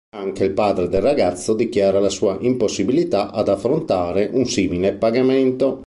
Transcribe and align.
Anche 0.15 0.45
il 0.45 0.53
padre 0.53 0.89
del 0.89 1.01
ragazzo 1.03 1.53
dichiara 1.53 1.99
la 1.99 2.09
sua 2.09 2.35
impossibilità 2.39 3.31
ad 3.31 3.49
affrontare 3.49 4.31
un 4.33 4.45
simile 4.45 4.93
pagamento. 4.93 5.79